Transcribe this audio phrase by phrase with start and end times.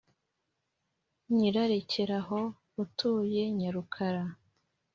[1.35, 2.39] Nyirarekeraho
[2.83, 4.23] utuye Nyarukara